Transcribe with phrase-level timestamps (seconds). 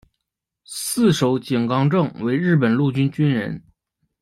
[0.65, 3.63] 四手井纲正为日本陆军军人。